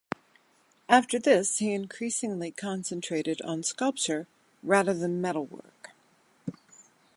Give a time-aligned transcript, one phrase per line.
[0.89, 4.25] After this he increasingly concentrated on sculpture
[4.63, 5.91] rather than metalwork.